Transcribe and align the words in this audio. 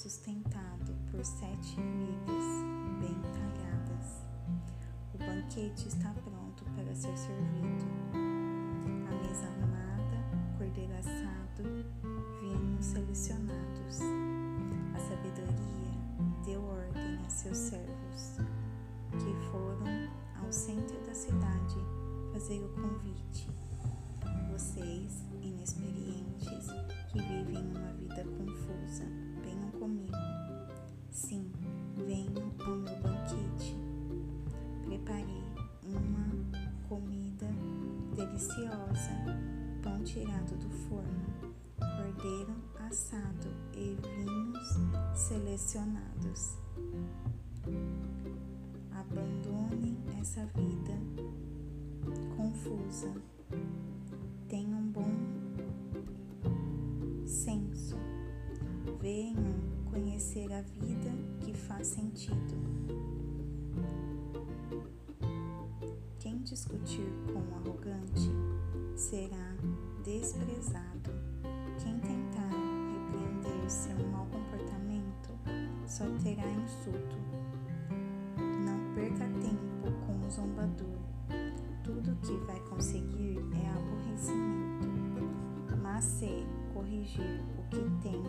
sustentado 0.00 0.96
por 1.10 1.22
sete 1.22 1.76
vigas 1.76 2.64
bem 3.00 3.20
talhadas. 3.34 4.22
O 5.12 5.18
banquete 5.18 5.88
está 5.88 6.14
pronto 6.24 6.64
para 6.74 6.94
ser 6.94 7.14
servido. 7.18 7.84
A 8.14 9.28
mesa 9.28 9.46
arrumada, 9.46 10.56
cordeiro 10.56 10.94
assado, 10.94 11.84
vinhos 12.40 12.86
selecionados. 12.86 14.00
A 14.94 14.98
sabedoria 15.00 15.92
deu 16.46 16.64
ordem 16.64 17.18
a 17.26 17.28
seus 17.28 17.58
servos, 17.58 18.38
que 19.10 19.50
foram 19.50 20.08
ao 20.42 20.50
centro 20.50 20.98
da 21.04 21.12
cidade 21.12 21.76
fazer 22.32 22.58
o 22.64 22.68
convite. 22.70 23.50
Vocês, 24.50 25.26
inexperientes, 25.42 26.68
que 27.12 27.18
vivem 27.20 27.70
uma 27.70 27.92
vida 27.92 28.24
confusa, 28.24 28.49
deliciosa, 38.40 39.10
pão 39.82 40.02
tirado 40.02 40.56
do 40.56 40.70
forno, 40.70 41.54
cordeiro 41.78 42.54
assado 42.88 43.48
e 43.74 43.94
vinhos 44.00 44.78
selecionados. 45.14 46.56
Abandonem 48.92 49.98
essa 50.18 50.46
vida 50.46 50.98
confusa. 52.34 53.12
Tenham 54.48 54.82
bom 54.90 55.10
senso. 57.26 57.96
Venham 59.00 59.54
conhecer 59.90 60.50
a 60.52 60.62
vida 60.62 61.10
que 61.40 61.52
faz 61.52 61.88
sentido. 61.88 62.56
Discutir 66.50 67.06
com 67.32 67.38
o 67.38 67.54
arrogante 67.54 68.28
será 68.96 69.54
desprezado. 70.02 71.12
Quem 71.78 71.96
tentar 72.00 72.50
repreender 72.50 73.70
seu 73.70 73.96
mau 74.08 74.26
comportamento 74.26 75.30
só 75.86 76.02
terá 76.20 76.44
insulto. 76.50 77.16
Não 78.36 78.94
perca 78.96 79.26
tempo 79.38 79.92
com 80.04 80.26
o 80.26 80.28
zombador. 80.28 80.98
Tudo 81.84 82.16
que 82.16 82.36
vai 82.44 82.58
conseguir 82.68 83.38
é 83.54 83.70
aborrecimento. 83.70 85.22
Mas 85.80 86.02
se 86.02 86.44
corrigir 86.74 87.44
o 87.60 87.62
que 87.70 87.88
tem 88.02 88.24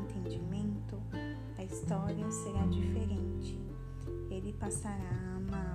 entendimento, 0.00 0.96
a 1.58 1.64
história 1.64 2.30
será 2.30 2.64
diferente. 2.64 3.60
Ele 4.30 4.54
passará 4.54 5.04
a 5.04 5.36
amá-lo. 5.36 5.71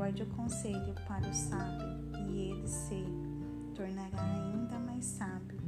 Guarde 0.00 0.22
o 0.22 0.26
conselho 0.28 0.94
para 1.06 1.28
o 1.28 1.34
sábio 1.34 1.86
e 2.30 2.52
ele 2.52 2.66
se 2.66 3.04
tornará 3.74 4.22
ainda 4.32 4.78
mais 4.78 5.04
sábio. 5.04 5.60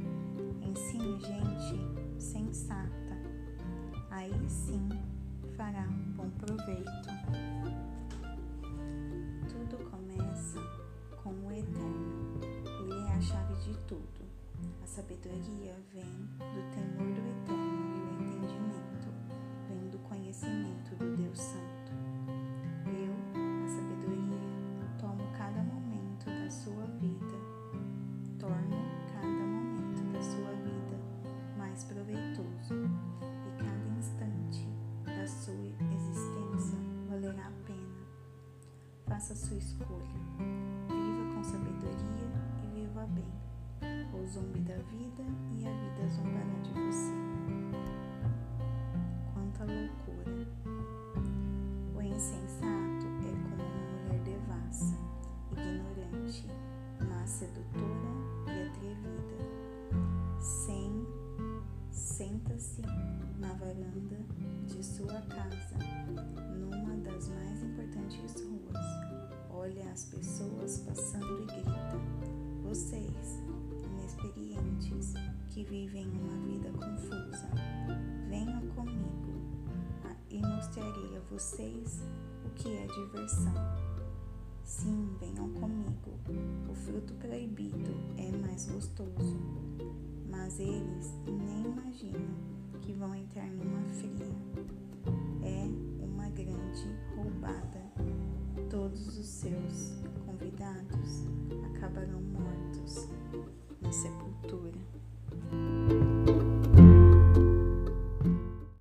Ensine 0.59 1.19
gente 1.19 2.19
sensata. 2.19 3.15
Aí 4.09 4.33
sim 4.49 4.89
fará 5.55 5.87
um 5.87 6.13
bom 6.13 6.31
proveito. 6.31 6.91
Tudo 9.47 9.91
começa 9.91 10.59
com 11.21 11.29
o 11.29 11.51
eterno. 11.51 12.41
Ele 12.81 13.07
é 13.07 13.13
a 13.13 13.21
chave 13.21 13.53
de 13.61 13.77
tudo. 13.85 14.25
A 14.81 14.87
sabedoria 14.87 15.75
vem 15.93 16.25
do 16.39 16.71
temor 16.73 17.13
do 17.13 17.21
eterno 17.29 17.85
e 17.97 18.01
o 18.01 18.23
entendimento 18.23 19.13
vem 19.69 19.89
do 19.91 19.99
conhecimento 19.99 20.95
do 20.95 21.15
Deus 21.17 21.39
Santo. 21.39 21.82
Faça 39.13 39.35
sua 39.35 39.57
escolha. 39.57 40.07
Viva 40.89 41.35
com 41.35 41.43
sabedoria 41.43 42.31
e 42.63 42.67
viva 42.73 43.07
bem. 43.11 43.31
Ou 44.11 44.25
zombe 44.25 44.59
da 44.61 44.73
vida 44.73 45.23
e 45.51 45.67
a 45.67 45.71
vida 45.71 46.09
zombará 46.09 46.59
de 46.63 46.73
você. 46.73 47.13
Quanta 49.31 49.65
loucura! 49.65 50.47
O 51.95 52.01
insensato 52.01 53.05
é 53.21 53.33
como 53.43 53.61
uma 53.61 54.01
mulher 54.01 54.19
devassa, 54.23 54.97
ignorante, 55.51 56.47
mas 57.07 57.29
sedutora 57.29 57.85
e 58.47 58.67
atrevida. 58.67 60.41
Sem 60.41 61.05
senta-se 61.91 62.81
na 63.37 63.53
varanda 63.53 64.17
de 64.65 64.83
sua 64.83 65.21
casa, 65.21 65.92
vivem 75.63 76.07
uma 76.07 76.37
vida 76.45 76.69
confusa, 76.71 77.49
venham 78.29 78.61
comigo 78.75 79.33
ah, 80.03 80.15
e 80.29 80.39
mostrarei 80.39 81.17
a 81.17 81.21
vocês 81.31 82.03
o 82.45 82.49
que 82.51 82.69
é 82.69 82.85
diversão. 82.87 83.53
Sim, 84.63 85.15
venham 85.19 85.49
comigo. 85.53 86.19
O 86.69 86.73
fruto 86.73 87.13
proibido 87.15 87.91
é 88.17 88.31
mais 88.45 88.65
gostoso, 88.69 89.37
mas 90.29 90.59
eles 90.59 91.13
nem 91.27 91.65
imaginam 91.65 92.35
que 92.81 92.93
vão 92.93 93.13
entrar 93.15 93.47
numa 93.47 93.81
fria. 93.89 94.31
É 95.43 96.03
uma 96.03 96.29
grande 96.29 96.87
roubada. 97.15 97.83
Todos 98.69 99.17
os 99.17 99.27
seus 99.27 100.01
convidados 100.25 101.25
acabarão 101.73 102.21
mortos. 102.21 102.52